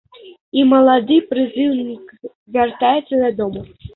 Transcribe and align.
І 0.59 0.63
малады 0.71 1.17
прызыўнік 1.33 2.05
вяртаецца 2.57 3.23
дадому. 3.27 3.63